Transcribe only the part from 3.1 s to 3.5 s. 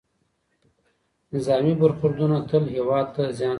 ته زیان رسوي.